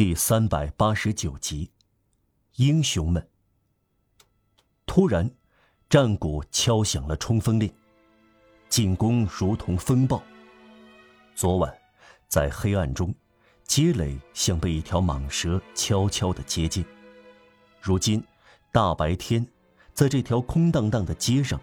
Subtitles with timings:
[0.00, 1.70] 第三百八十九集，
[2.56, 3.28] 英雄们。
[4.86, 5.30] 突然，
[5.90, 7.70] 战鼓敲响了冲锋令，
[8.70, 10.22] 进攻如同风暴。
[11.34, 11.70] 昨晚，
[12.28, 13.14] 在黑暗中，
[13.64, 16.82] 街垒像被一条蟒蛇悄悄的接近。
[17.78, 18.24] 如今，
[18.72, 19.46] 大白天，
[19.92, 21.60] 在这条空荡荡的街上，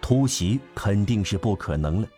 [0.00, 2.08] 突袭肯定是不可能了。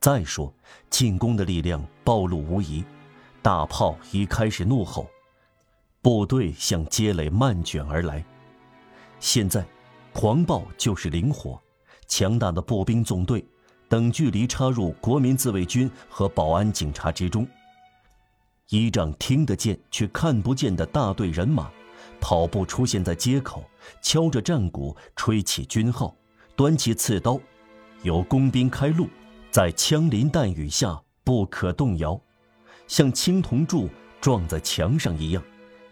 [0.00, 0.52] 再说，
[0.90, 2.84] 进攻的力量暴露无遗，
[3.44, 5.06] 大炮已开始怒吼，
[6.00, 8.24] 部队向街垒漫卷而来。
[9.20, 9.62] 现在，
[10.14, 11.60] 狂暴就是灵活，
[12.08, 13.46] 强大的步兵纵队，
[13.86, 17.46] 等距离插入国民自卫军和保安警察之中。
[18.70, 21.70] 依仗听得见却看不见的大队人马，
[22.22, 23.62] 跑步出现在街口，
[24.00, 26.16] 敲着战鼓，吹起军号，
[26.56, 27.38] 端起刺刀，
[28.04, 29.06] 由工兵开路，
[29.50, 32.18] 在枪林弹雨下不可动摇，
[32.86, 33.88] 像青铜柱
[34.20, 35.42] 撞在墙上一样，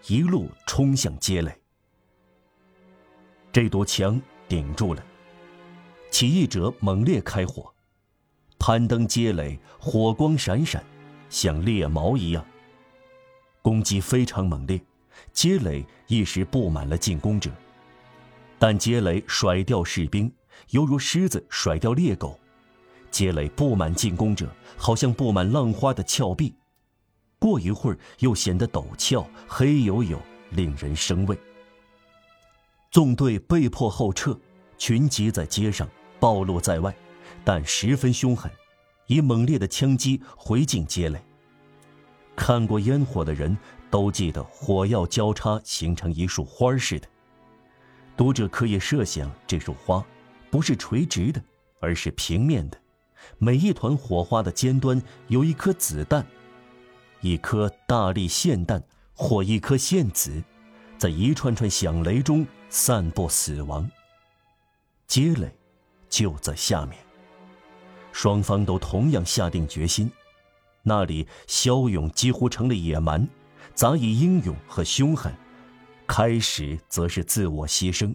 [0.07, 1.53] 一路冲向街垒。
[3.51, 5.05] 这堵墙顶住了，
[6.11, 7.73] 起义者猛烈开火，
[8.59, 10.83] 攀登街垒，火光闪闪，
[11.29, 12.45] 像猎矛一样。
[13.61, 14.81] 攻击非常猛烈，
[15.33, 17.51] 街垒一时布满了进攻者，
[18.59, 20.33] 但街垒甩掉士兵，
[20.71, 22.39] 犹如狮子甩掉猎狗，
[23.11, 26.55] 街垒布满进攻者，好像布满浪花的峭壁，
[27.43, 30.17] 过一会儿又显得陡峭、黑黝黝，
[30.51, 31.37] 令人生畏。
[32.93, 34.39] 纵队被迫后撤，
[34.79, 35.89] 群集在街上，
[36.21, 36.95] 暴露在外，
[37.43, 38.49] 但十分凶狠，
[39.09, 41.21] 以猛烈的枪击回敬街垒。
[42.37, 43.59] 看过烟火的人
[43.91, 47.09] 都记得，火药交叉形成一束花似的。
[48.17, 50.05] 读者可以设想，这束花
[50.49, 51.43] 不是垂直的，
[51.81, 52.79] 而是平面的，
[53.39, 56.25] 每一团火花的尖端有一颗子弹，
[57.23, 58.83] 一颗大力霰弹
[59.15, 60.43] 或一颗霰子。
[60.99, 63.91] 在一串串响雷中散布死亡。
[65.09, 65.53] 街垒
[66.09, 66.97] 就在下面。
[68.13, 70.09] 双方都同样下定决心，
[70.83, 73.29] 那里骁勇几乎成了野蛮，
[73.75, 75.35] 杂以英勇和凶狠，
[76.07, 78.15] 开始则是自我牺牲。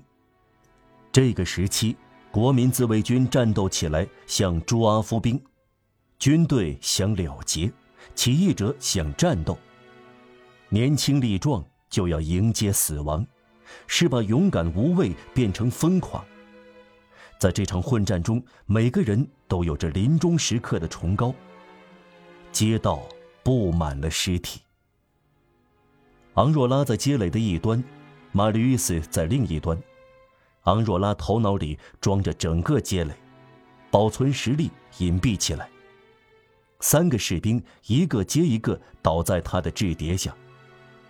[1.12, 1.98] 这个时期，
[2.32, 5.44] 国民自卫军战斗起来像朱阿夫兵，
[6.20, 7.70] 军队想了结，
[8.18, 9.58] 起义者想战斗，
[10.68, 11.64] 年轻力壮。
[11.90, 13.26] 就要迎接死亡，
[13.88, 16.22] 是把勇敢无畏变成疯狂。
[17.40, 21.34] 在这场混战中，每个人都有着临终时刻的崇高。
[22.52, 23.08] 街道
[23.42, 24.60] 布满了尸体。
[26.34, 27.82] 昂若拉在街垒的一端，
[28.34, 29.82] 马吕斯在另一端。
[30.64, 33.14] 昂若拉头脑里装着整个街垒，
[33.90, 35.70] 保存实力，隐蔽起来。
[36.80, 40.36] 三个士兵一个接一个倒在他的雉碟下。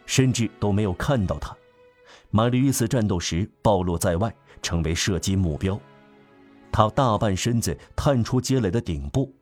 [0.05, 1.55] 甚至都没有看到他。
[2.29, 5.77] 马吕伊斯战斗时暴露在外，成为射击目标。
[6.71, 9.35] 他大半身子探出街垒的顶部。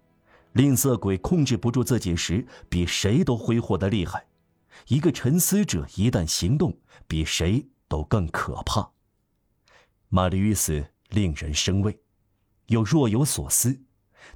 [0.53, 4.25] 吝啬鬼控制不住自己时，比谁都挥霍的厉害。
[4.87, 6.75] 一个沉思者一旦行动，
[7.07, 8.89] 比谁都更可怕。
[10.09, 11.99] 马吕伊斯令人生畏，
[12.67, 13.81] 又若有所思。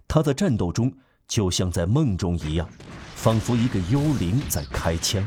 [0.07, 0.93] 他在战斗中
[1.29, 2.67] 就像在梦中一样，
[3.15, 5.25] 仿佛一个幽灵在开枪。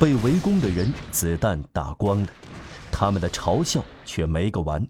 [0.00, 2.28] 被围攻的人子弹打光了，
[2.90, 4.84] 他们的嘲笑却没个完。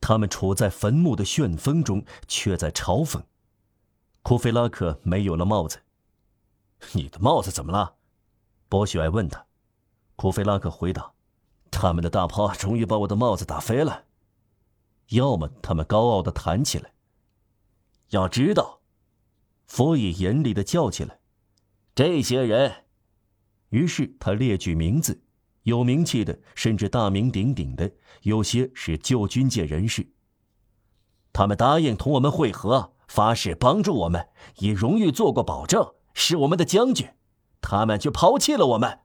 [0.00, 3.22] 他们处在坟墓的旋风中，却在嘲讽。
[4.22, 5.80] 库菲拉克没有了帽子。
[6.92, 7.94] 你的帽子怎么了？
[8.68, 9.46] 博许爱问他。
[10.16, 11.12] 库菲拉克回答
[11.70, 14.04] ：“他们的大炮终于把我的帽子打飞了。”
[15.10, 16.93] 要么他们高傲的弹起来。
[18.10, 18.80] 要知道，
[19.66, 21.18] 佛以严厉的叫起来
[21.94, 22.84] ：“这些人。”
[23.70, 25.22] 于是他列举名字，
[25.64, 27.90] 有名气的，甚至大名鼎鼎的，
[28.22, 30.06] 有些是旧军界人士。
[31.32, 34.28] 他们答应同我们会合，发誓帮助我们，
[34.58, 37.08] 以荣誉做过保证，是我们的将军。
[37.60, 39.00] 他们却抛弃了我们。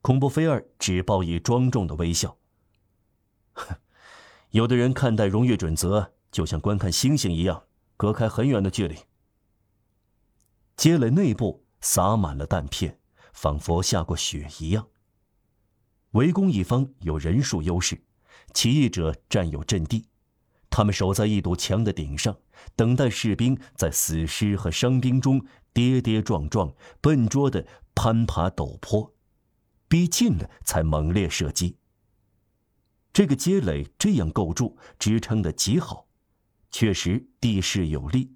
[0.00, 2.38] 孔布菲尔只报以庄重的微笑。
[3.52, 3.76] 哼
[4.50, 7.62] 有的人看待荣誉准则，就像观看星星一样，
[7.96, 8.96] 隔开很远的距离。
[10.76, 12.98] 街垒内部撒满了弹片。
[13.32, 14.88] 仿佛下过雪一样。
[16.10, 18.04] 围攻一方有人数优势，
[18.52, 20.06] 起义者占有阵地，
[20.68, 22.36] 他们守在一堵墙的顶上，
[22.76, 29.14] 等待士兵在死尸和伤兵中跌跌撞撞、笨拙地攀爬陡坡，
[29.88, 31.78] 逼近了才猛烈射击。
[33.14, 36.06] 这个街垒这样构筑，支撑得极好，
[36.72, 38.34] 确实地势有利，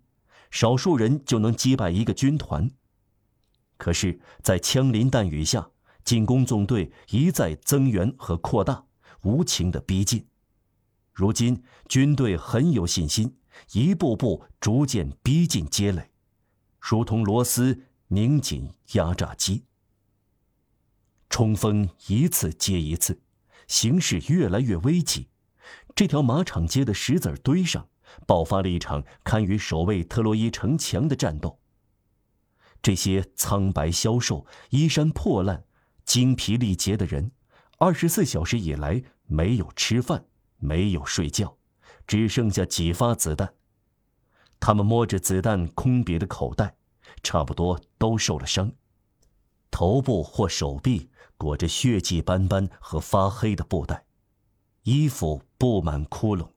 [0.50, 2.70] 少数人就能击败一个军团。
[3.78, 5.70] 可是，在枪林弹雨下，
[6.04, 8.84] 进攻纵队一再增援和扩大，
[9.22, 10.26] 无情的逼近。
[11.12, 13.38] 如今，军队很有信心，
[13.72, 16.10] 一步步逐渐逼近街垒，
[16.78, 19.64] 如同螺丝拧紧压榨机。
[21.30, 23.20] 冲锋一次接一次，
[23.66, 25.28] 形势越来越危急。
[25.94, 27.88] 这条马场街的石子堆上，
[28.26, 31.58] 爆发了一场堪与守卫特洛伊城墙的战斗。
[32.82, 35.64] 这些苍白消瘦、衣衫破烂、
[36.04, 37.32] 精疲力竭的人，
[37.78, 40.24] 二十四小时以来没有吃饭，
[40.58, 41.56] 没有睡觉，
[42.06, 43.54] 只剩下几发子弹。
[44.60, 46.76] 他们摸着子弹空瘪的口袋，
[47.22, 48.72] 差不多都受了伤，
[49.70, 54.04] 头部或手臂裹着血迹斑斑和发黑的布袋，
[54.84, 56.48] 衣服布满窟窿，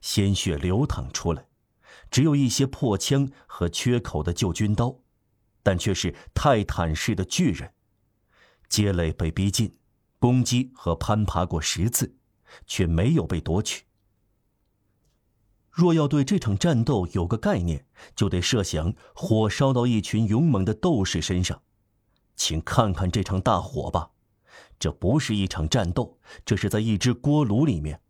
[0.00, 1.46] 鲜血流淌出来，
[2.10, 5.00] 只有一些破枪和缺口的旧军刀。
[5.62, 7.74] 但却是泰坦式的巨人，
[8.70, 9.76] 街垒被逼近，
[10.18, 12.16] 攻击和攀爬过十次，
[12.66, 13.84] 却没有被夺取。
[15.70, 17.86] 若要对这场战斗有个概念，
[18.16, 21.60] 就得设想火烧到一群勇猛的斗士身上。
[22.34, 24.12] 请看看这场大火吧，
[24.78, 28.00] 这不是一场战斗，这是在一只锅炉里面，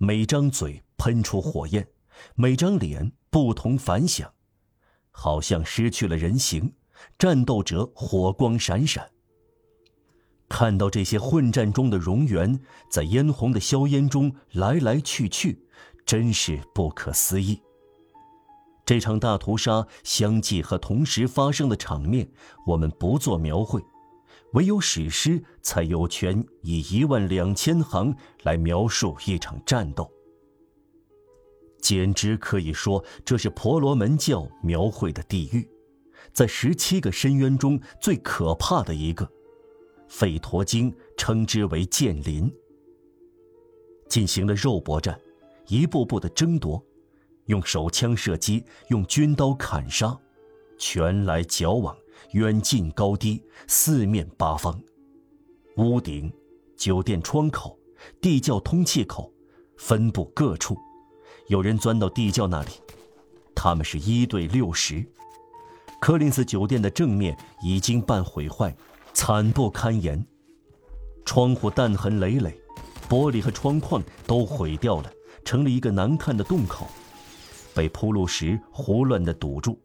[0.00, 1.88] 每张嘴喷出火焰，
[2.36, 4.32] 每张脸不同凡响。
[5.10, 6.72] 好像失去了人形，
[7.18, 9.10] 战斗者火光闪闪。
[10.48, 15.66] 看到这些混战中的蝾螈在嫣红的硝烟中来来去去，
[16.06, 17.60] 真是不可思议。
[18.86, 22.30] 这场大屠杀相继和同时发生的场面，
[22.68, 23.82] 我们不做描绘，
[24.52, 30.10] 唯有史诗才有权以一万两千行来描述一场战斗。
[31.80, 35.68] 简直可以说，这是婆罗门教描绘的地狱，
[36.32, 39.24] 在十七个深渊中最可怕的一个，
[40.10, 42.52] 《吠陀经》称之为剑林。
[44.08, 45.20] 进行了肉搏战，
[45.68, 46.82] 一步步的争夺，
[47.46, 50.18] 用手枪射击，用军刀砍杀，
[50.78, 51.96] 拳来脚往，
[52.32, 54.80] 远近高低，四面八方，
[55.76, 56.32] 屋顶、
[56.76, 57.78] 酒店窗口、
[58.20, 59.32] 地窖通气口，
[59.76, 60.76] 分布各处。
[61.48, 62.70] 有人钻到地窖那里，
[63.54, 65.04] 他们是一对六十。
[66.00, 68.76] 柯林斯酒店的正面已经半毁坏，
[69.12, 70.24] 惨不堪言，
[71.24, 72.60] 窗户弹痕累累，
[73.08, 75.10] 玻璃和窗框都毁掉了，
[75.44, 76.86] 成了一个难看的洞口，
[77.74, 79.80] 被铺路石胡乱地堵住。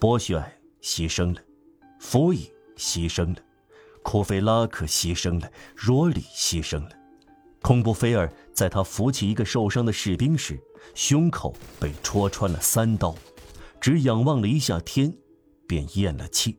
[0.00, 0.42] 波雪
[0.82, 1.40] 牺牲了，
[2.00, 3.36] 弗伊牺牲了，
[4.02, 5.50] 库菲拉克牺牲了，
[5.86, 6.90] 罗里牺牲了。
[7.62, 10.60] 孔布菲尔在他扶起一个受伤的士兵时，
[10.94, 13.14] 胸口被戳穿了三刀，
[13.80, 15.16] 只仰望了一下天，
[15.68, 16.58] 便咽了气。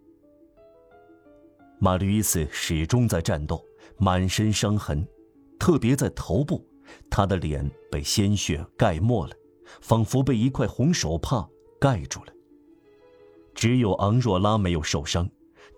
[1.80, 3.62] 马吕伊斯始终在战斗，
[3.98, 5.06] 满身伤痕，
[5.60, 6.66] 特别在头部，
[7.10, 9.36] 他的脸被鲜血盖没了，
[9.82, 11.46] 仿佛被一块红手帕
[11.78, 12.32] 盖住了。
[13.64, 15.26] 只有昂若拉没有受伤，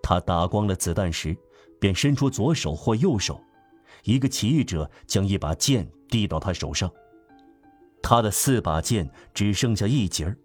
[0.01, 1.37] 他打光了子弹时，
[1.79, 3.39] 便伸出左手或右手。
[4.05, 6.91] 一个起义者将一把剑递到他手上，
[8.01, 10.35] 他的四把剑只剩下一截儿，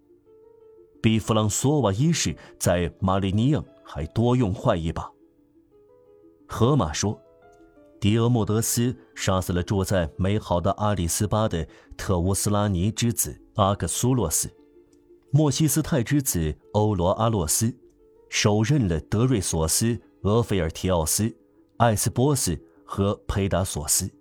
[1.01, 5.09] 比弗朗索瓦一世在马里尼昂还多用坏一把。
[6.47, 7.19] 荷马说，
[7.99, 11.67] 狄俄莫德斯杀死了住在美好的阿里斯巴的
[11.97, 14.47] 特乌斯拉尼之子阿克苏洛斯，
[15.31, 17.73] 莫西斯泰之子欧罗阿洛斯，
[18.29, 21.35] 手刃了德瑞索斯、俄菲尔提奥斯、
[21.77, 22.57] 艾斯波斯。
[22.93, 24.11] 和佩达索斯，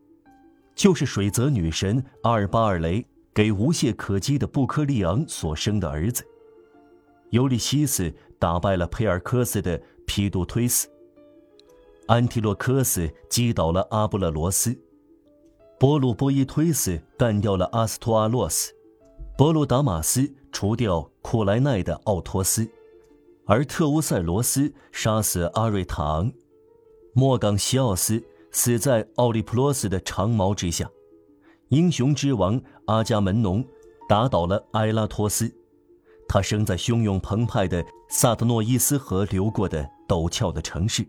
[0.76, 6.24] 就是水泽女神阿尔巴尔雷给无懈可击的布克利昂所生的儿子。
[7.30, 10.86] 尤利西斯打败了佩尔科斯的皮杜推斯，
[12.06, 14.78] 安提洛科斯击倒了阿布勒罗斯，
[15.76, 18.72] 波鲁波伊推斯干掉了阿斯托阿洛斯，
[19.40, 22.70] 波鲁达马斯除掉库莱奈的奥托斯，
[23.46, 26.30] 而特乌塞罗斯杀死阿瑞塔昂，
[27.14, 28.22] 莫冈西奥斯。
[28.52, 30.90] 死在奥利普罗斯的长矛之下，
[31.68, 33.64] 英雄之王阿伽门农
[34.06, 35.50] 打倒了埃拉托斯。
[36.28, 41.02] 他生在汹涌澎湃的萨特诺伊斯河流过的陡峭的城市。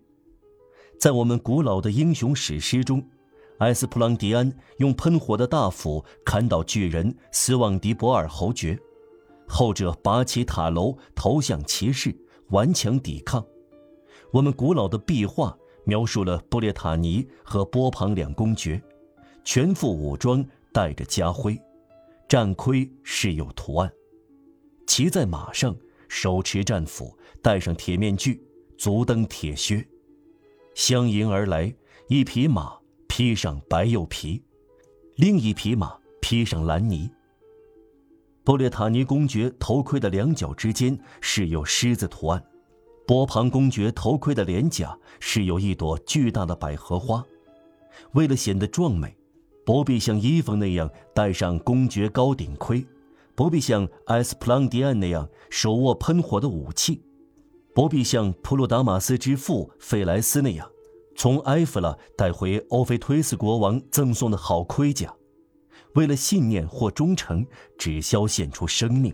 [0.98, 3.06] 在我们古老的英雄史诗中，
[3.62, 8.76] 埃斯普朗迪安用喷火的大斧砍倒巨人斯旺迪博尔侯爵，
[9.48, 12.16] 后者拔起塔楼投向骑士，
[12.50, 13.46] 顽强抵抗。
[14.34, 15.58] 我们古老的壁画。
[15.84, 18.80] 描述了布列塔尼和波旁两公爵，
[19.44, 21.60] 全副武装，带着家徽，
[22.30, 23.92] 战盔饰有图案，
[24.86, 25.76] 骑在马上，
[26.08, 28.46] 手持战斧，戴上铁面具，
[28.78, 29.84] 足蹬铁靴，
[30.76, 31.74] 相迎而来，
[32.08, 32.78] 一匹马
[33.14, 34.42] 披上白釉皮，
[35.18, 37.12] 另一匹马披上蓝泥。
[38.42, 42.42] 布列塔尼公爵头盔的两角之间是有狮子图案，
[43.06, 47.22] 波旁公爵头盔的脸颊是有一朵巨大的百合花。
[48.14, 49.14] 为了显得壮美，
[49.66, 52.86] 不必像伊芙那样戴上公爵高顶盔，
[53.36, 57.04] 不必像埃斯普朗迪安那样手握喷火的武器，
[57.76, 60.66] 不必像普鲁达马斯之父费莱斯那样
[61.16, 65.14] 从埃弗拉带回欧菲推斯国王赠送的好盔甲。
[65.96, 67.46] 为了信念或忠诚，
[67.78, 69.14] 只消献出生命。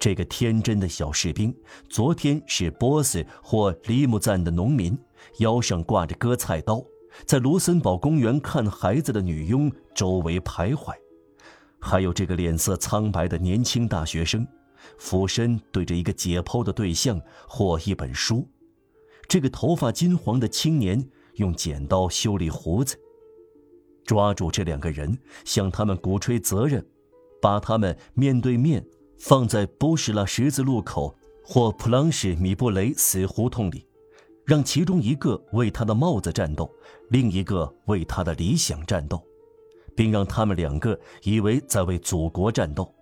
[0.00, 1.54] 这个天真的小士兵，
[1.88, 4.98] 昨天是波斯或里姆赞的农民，
[5.38, 6.84] 腰上挂着割菜刀。
[7.24, 10.92] 在卢森堡公园看孩子的女佣周围徘徊，
[11.78, 14.44] 还有这个脸色苍白的年轻大学生，
[14.98, 18.48] 俯身对着一个解剖的对象或一本书。
[19.32, 23.00] 这个头发金黄的青年用剪刀修理胡子。
[24.04, 26.86] 抓住这两个人，向他们鼓吹责任，
[27.40, 28.84] 把他们面对面
[29.18, 33.88] 放在布什拉十字路口或普朗什米布雷死胡同里。
[34.44, 36.70] 让其中一个为他的帽子战斗，
[37.08, 39.18] 另一个为他的理想战斗，
[39.96, 42.94] 并让他们两个以为在为祖国战斗。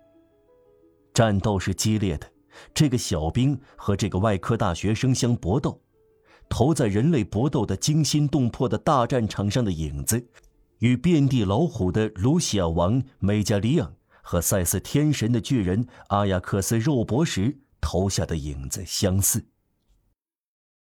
[1.13, 2.31] 战斗是激烈的，
[2.73, 5.77] 这个小兵和这个外科大学生相搏斗，
[6.51, 10.27] 投在人类搏斗的惊心动魄的大战场上的影子，
[10.79, 19.45] 与遍地老虎的卢西亚王美加里昂和赛斯天神的巨人阿亚克斯肉搏时投下的影子相似。